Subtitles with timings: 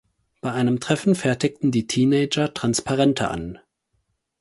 [0.41, 3.59] Bei einem Treffen fertigen die Teenager Transparente an.